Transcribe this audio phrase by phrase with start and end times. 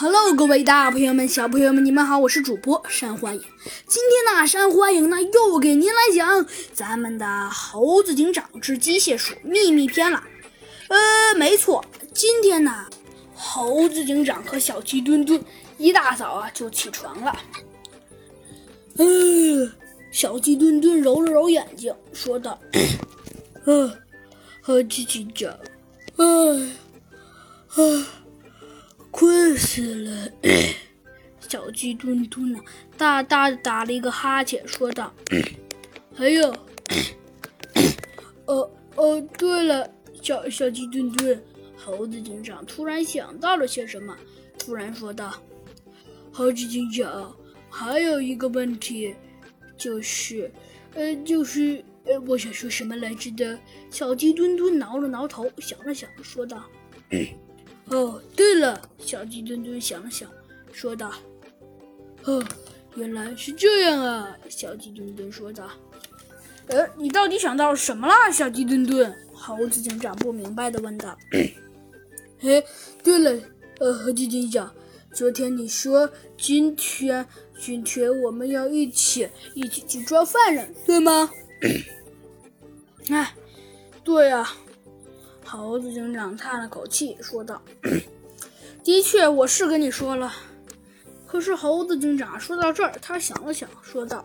[0.00, 3.42] Hello，各位大朋友们、小朋友们，你们好，我是主播山欢迎。
[3.84, 10.22] 今天呢，山欢迎呢又给您来讲咱们的《猴子警长之机械鼠秘密篇》了。
[10.86, 11.84] 呃，没错，
[12.14, 12.86] 今天呢，
[13.34, 15.42] 猴子警长和小鸡墩墩
[15.78, 17.36] 一大早啊就起床了。
[18.98, 19.04] 呃，
[20.12, 22.56] 小鸡墩墩揉了揉眼睛，说道
[23.66, 23.92] ：“呃，
[24.62, 25.50] 猴子警长，
[26.18, 26.24] 哎，
[27.74, 28.04] 哎。”
[29.18, 30.30] 困死了，
[31.48, 32.60] 小鸡墩墩呢，
[32.96, 35.12] 大大的打了一个哈欠，说道
[36.14, 36.54] ：“还有，
[38.46, 39.90] 哦哦，对了，
[40.22, 41.42] 小小鸡墩墩，
[41.76, 44.16] 猴子警长突然想到了些什么，
[44.56, 45.34] 突然说道
[46.30, 47.36] ：‘猴子警长，
[47.68, 49.12] 还有一个问题，
[49.76, 50.48] 就是，
[50.94, 53.58] 呃，就是，呃，我想说什么来着的？’
[53.90, 56.62] 小鸡墩墩挠了挠头，想了想，说道。”
[57.90, 60.28] 哦，对了，小鸡墩墩想了想，
[60.72, 61.12] 说道
[62.24, 62.44] ：“哦，
[62.96, 65.70] 原来是这样啊！”小鸡墩墩说道
[66.68, 71.16] ：“呃，你到底想到什么了？”小鸡墩墩，猴子警长不明白的问道。
[72.38, 72.62] “嘿，
[73.02, 73.42] 对了，
[73.80, 74.70] 呃，猴子警长，
[75.12, 77.26] 昨天你说今天
[77.58, 81.30] 今天我们要一起一起去抓犯人，对吗
[83.08, 83.34] ？”“哎，
[84.04, 84.46] 对呀。”
[85.50, 87.62] 猴子警长叹了口气，说道
[88.84, 90.30] ：“的确，我是跟你说了。
[91.26, 94.22] 可是，猴子警长说到这儿，他想了想，说道：‘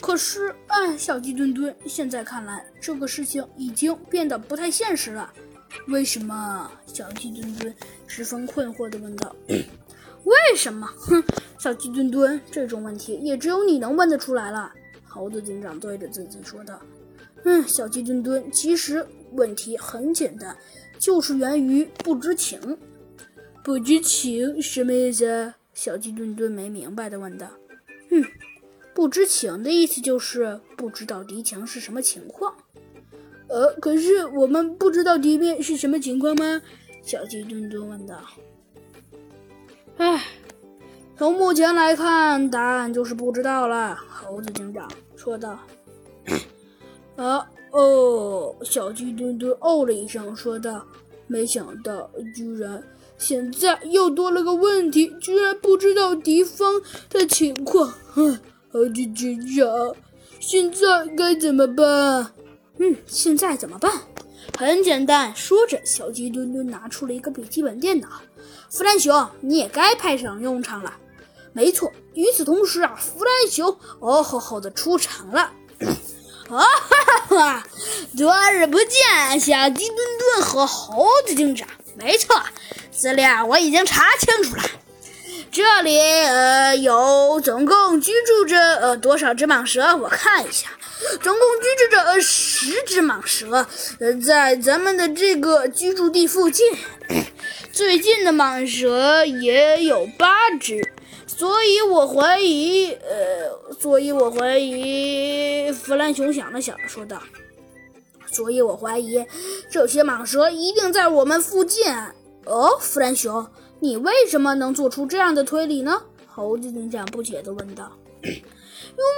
[0.00, 5.30] 可是，哎，小鸡墩墩，现在看来，这个事情已经变得不太现实了。
[5.88, 7.74] 为什么？’小鸡墩墩
[8.06, 9.36] 十分困惑地问道
[10.24, 11.22] ：‘为什么？’哼，
[11.58, 14.72] 小鸡墩墩，这种问题也只有你能问得出来了。”
[15.06, 16.80] 猴子警长对着自己说道
[17.44, 20.56] ：“嗯，小鸡墩墩，其实……”问题很简单，
[20.98, 22.78] 就是源于不知情。
[23.62, 25.54] 不知情什么意思？
[25.72, 27.48] 小鸡墩墩没明白的问道。
[28.10, 28.22] 嗯，
[28.94, 32.54] 不知情的意思就是不知道敌情是什么情况。
[33.48, 36.60] 呃，可是我们不知道敌面是什么情况吗？
[37.02, 38.20] 小鸡墩墩问道。
[39.96, 40.22] 唉，
[41.16, 43.96] 从目前来看，答案就是不知道了。
[43.96, 45.58] 猴子警长说道。
[47.16, 47.48] 啊。
[47.74, 50.86] 哦，小鸡墩墩哦了一声，说道
[51.26, 52.80] ：“没想到，居然
[53.18, 56.80] 现在又多了个问题，居然不知道敌方
[57.10, 57.92] 的情况。
[58.12, 58.38] 哼，
[58.70, 59.92] 猴子警长，
[60.38, 62.32] 现在该怎么办？
[62.78, 63.90] 嗯，现在怎么办？
[64.56, 65.34] 很简单。
[65.34, 68.08] 说着，小鸡墩墩拿出了一个笔记本电脑。
[68.70, 70.94] 弗兰熊，你也该派上用场了。
[71.52, 71.90] 没错。
[72.14, 75.52] 与此同时啊，弗兰熊哦吼吼的出场了。
[76.50, 77.64] 啊哈哈！
[78.16, 81.66] 多日不见，小鸡墩墩和猴子警长。
[81.96, 82.42] 没错，
[82.90, 84.62] 资料我已经查清楚了。
[85.50, 89.96] 这里呃有总共居住着呃多少只蟒蛇？
[89.96, 90.68] 我看一下，
[91.22, 93.66] 总共居住着呃十只蟒蛇。
[94.00, 96.76] 呃，在咱们的这个居住地附近，
[97.72, 100.92] 最近的蟒蛇也有八只。
[101.26, 107.20] 所以我怀疑，呃，所以我怀疑，弗兰熊想了想，说道
[108.30, 109.24] ：“所以我怀疑，
[109.70, 111.84] 这些蟒蛇一定在我们附近。”
[112.44, 113.46] 哦，弗兰熊，
[113.80, 116.02] 你为什么能做出这样的推理呢？
[116.26, 117.90] 猴子警长不解地问道。
[118.22, 118.32] “因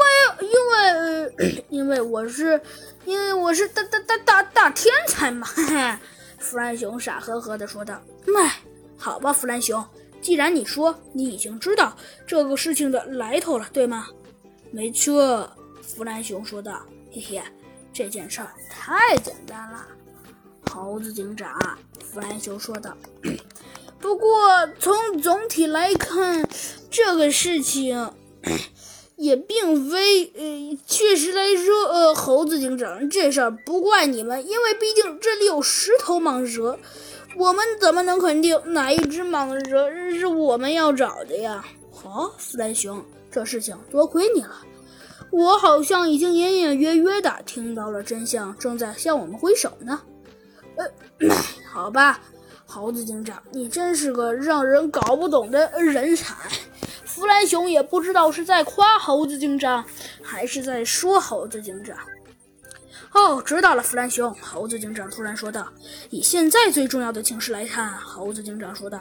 [0.00, 2.60] 为，因为，因为我是，
[3.04, 5.96] 因为我是大大大大大天才嘛！”嘿 嘿，
[6.38, 8.00] 弗兰熊傻呵呵地说道。
[8.38, 8.62] “哎，
[8.96, 9.84] 好吧，弗兰熊。”
[10.26, 14.08] 既然你说你已经知道这个事情的来头了，对吗？
[14.72, 15.48] 没错，
[15.80, 16.84] 弗兰熊说道。
[17.12, 17.40] 嘿嘿，
[17.92, 19.86] 这件事儿太简单了。
[20.68, 21.56] 猴子警长，
[22.12, 22.92] 弗兰熊说道。
[24.00, 26.44] 不过从总体来看，
[26.90, 28.10] 这个事情
[29.14, 30.24] 也并非……
[30.34, 36.80] 呃，确实来说，呃，猴子警长，这事儿不怪你们，因为毕竟这里有十头蟒蛇。
[37.38, 41.62] 我们怎么能肯定哪一只蟒蛇是我们要找的呀？
[41.92, 44.56] 好，弗兰熊，这事情多亏你了。
[45.30, 50.00] 我好像已经隐隐约约的听到了真相正在向我们挥手呢。
[50.76, 51.28] 呃，
[51.70, 52.20] 好吧，
[52.64, 56.34] 猴子警长，你真是个让人搞不懂的人才。
[57.04, 59.84] 弗兰熊也不知道是在夸猴子警长，
[60.22, 61.96] 还是在说猴子警长。
[63.16, 64.30] 哦，知道了，弗兰熊。
[64.42, 65.72] 猴子警长突然说道
[66.10, 69.00] ：“以现在最重要的情势来看，猴子警长说道，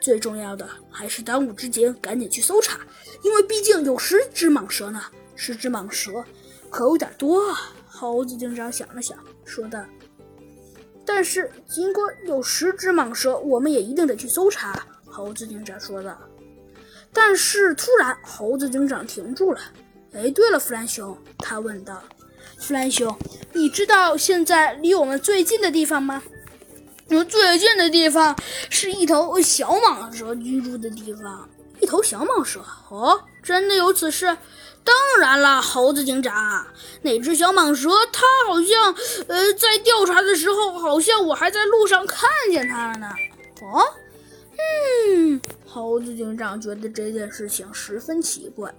[0.00, 2.78] 最重要的还是当务之急，赶紧去搜查，
[3.24, 5.02] 因为毕竟有十只蟒蛇呢。
[5.34, 6.24] 十只蟒蛇
[6.70, 9.84] 可有点多啊。”猴子警长想了想，说道
[11.04, 16.16] ：“但是尽管有十只蟒蛇，我们也一定得去搜查。”猴子警长说道。
[17.12, 19.60] 但是突然，猴子警长停住了。
[20.12, 22.00] 哎，对了，弗兰熊，他问道
[22.58, 23.16] ：“弗兰熊，
[23.52, 26.22] 你知道现在离我们最近的地方吗
[27.08, 28.34] ？”“我们最近的地方
[28.68, 31.48] 是一头小蟒蛇居住的地方。
[31.80, 32.60] ”“一头小蟒蛇？
[32.90, 34.36] 哦，真的有此事
[34.82, 36.66] ？”“当然了，猴子警长，
[37.02, 38.94] 那只小蟒蛇，它好像……
[39.28, 43.08] 呃，在调查的时候，好像我还在路上看见它了呢。
[43.62, 43.84] ”“哦，
[44.56, 48.74] 嗯。”猴子警长觉得这件事情十分奇怪。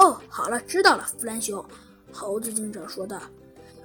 [0.00, 1.64] 哦，好了，知道了，弗兰熊。
[2.10, 3.20] 猴子警长说道。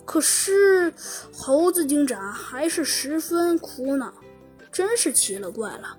[0.05, 0.93] 可是，
[1.33, 4.13] 猴子警长还是十分苦恼，
[4.71, 5.97] 真是奇了怪了。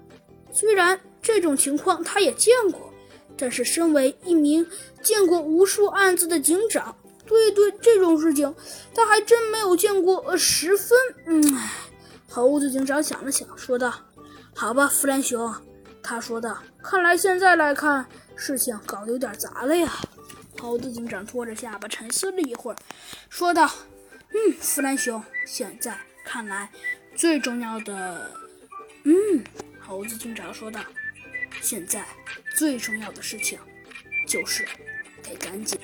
[0.52, 2.92] 虽然这种情况他也见过，
[3.36, 4.66] 但是身为一名
[5.02, 6.96] 见过无数案子的警长，
[7.26, 8.54] 对对这种事情，
[8.94, 10.18] 他还真没有见过。
[10.28, 10.96] 呃，十分……
[11.26, 11.58] 嗯，
[12.30, 13.92] 猴子警长想了想，说道。
[14.54, 15.52] 好吧，弗兰熊，
[16.02, 16.56] 他说道。
[16.82, 19.92] 看来现在来看，事情搞得有点杂了呀。
[20.60, 22.76] 猴子警长托着下巴沉思了一会儿，
[23.28, 23.70] 说道
[24.30, 26.70] ：“嗯，弗兰熊，现在看来
[27.14, 28.30] 最重要的……
[29.04, 29.44] 嗯，
[29.80, 30.80] 猴子警长说道，
[31.60, 32.04] 现在
[32.56, 33.58] 最重要的事情
[34.26, 34.66] 就是
[35.22, 35.78] 得赶紧、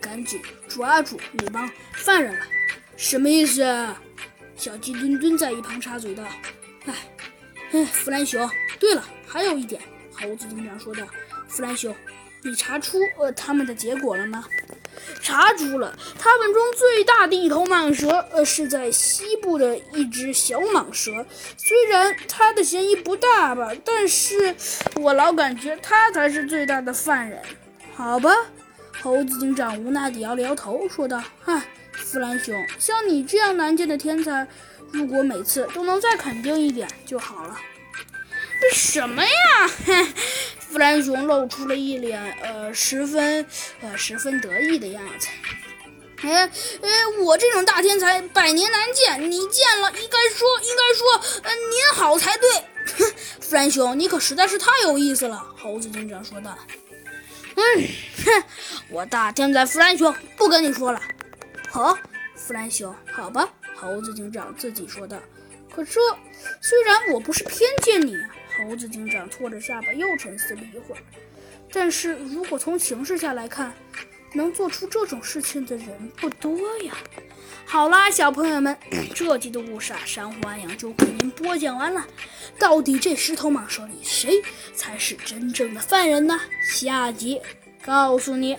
[0.00, 2.46] 赶紧抓住那帮犯人了。
[2.96, 3.62] 什么意思？
[4.56, 6.22] 小鸡墩墩在一旁插嘴道
[6.86, 6.94] ：“哎。”
[7.70, 8.48] 哎，弗兰熊。
[8.80, 9.82] 对了，还有一点，
[10.12, 11.06] 猴子警长说道
[11.48, 11.94] ：“弗兰熊，
[12.42, 14.44] 你查出呃他们的结果了吗？”
[15.22, 21.24] 查出了，他们中最大的一头蟒蛇，呃，是在西部的一只小蟒蛇。
[21.56, 24.54] 虽然它的嫌疑不大吧，但是
[24.96, 27.40] 我老感觉它才是最大的犯人。
[27.94, 28.30] 好吧，
[29.00, 31.62] 猴子警长无奈地摇了摇头，说道：“唉，
[31.92, 34.46] 弗兰熊，像你这样难见的天才。”
[34.90, 37.56] 如果每次都能再肯定一点就好了。
[38.60, 39.28] 这什么呀？
[40.70, 43.46] 弗兰熊露出了一脸呃十分
[43.80, 45.28] 呃十分得意的样子。
[46.22, 46.42] 哎
[46.82, 52.50] 哎，我这种大天才百年难见，你见了应该说应该说呃您好才对。
[52.98, 55.44] 哼，弗兰熊，你可实在是太有意思了。
[55.56, 56.58] 猴子警长说道。
[57.54, 57.62] 嗯，
[58.24, 58.44] 哼，
[58.90, 61.00] 我大天才弗兰熊不跟你说了。
[61.70, 61.96] 好，
[62.34, 63.48] 弗兰熊，好吧。
[63.76, 65.16] 猴子警长自己说道。
[65.74, 66.00] 可这
[66.60, 68.16] 虽然我不是偏见你，
[68.58, 71.00] 猴子警长拖着下巴又沉思了一会儿。
[71.72, 73.72] 但是如果从形势下来看，
[74.34, 76.94] 能做出这种事情的人不多呀。
[77.64, 78.76] 好啦，小朋友们，
[79.14, 82.06] 这集的故事啊，珊瑚安阳就给您播讲完了。
[82.58, 84.42] 到底这十头蟒蛇里谁
[84.74, 86.40] 才是真正的犯人呢？
[86.70, 87.40] 下集
[87.84, 88.56] 告诉你。